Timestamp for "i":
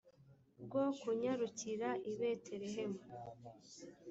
2.09-2.11